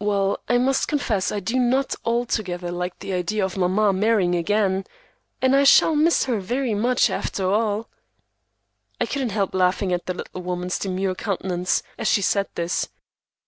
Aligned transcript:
"Well, 0.00 0.40
I 0.48 0.58
must 0.58 0.88
confess 0.88 1.30
I 1.30 1.38
do 1.38 1.56
not 1.56 1.94
altogether 2.04 2.72
like 2.72 2.98
the 2.98 3.12
idea 3.12 3.44
of 3.44 3.56
mamma 3.56 3.92
marrying 3.92 4.34
again, 4.34 4.84
and 5.40 5.54
I 5.54 5.62
shall 5.62 5.94
miss 5.94 6.24
her 6.24 6.40
very 6.40 6.74
much, 6.74 7.08
after 7.08 7.48
all." 7.48 7.88
I 9.00 9.06
couldn't 9.06 9.30
help 9.30 9.54
laughing 9.54 9.92
at 9.92 10.06
the 10.06 10.14
little 10.14 10.42
woman's 10.42 10.76
demure 10.76 11.14
countenance, 11.14 11.84
as 11.98 12.08
she 12.08 12.20
said 12.20 12.48
this. 12.56 12.88